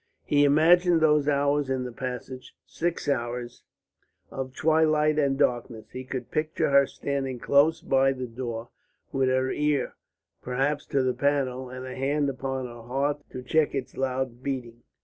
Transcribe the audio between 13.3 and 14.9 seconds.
check its loud beating.